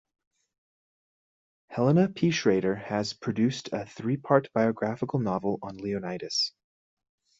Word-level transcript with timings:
Helena 1.67 2.09
P. 2.09 2.31
Schrader 2.31 2.73
has 2.73 3.13
produced 3.13 3.69
a 3.71 3.85
three-part 3.85 4.51
biographical 4.51 5.19
novel 5.19 5.59
on 5.61 5.77
Leonidas. 5.77 6.53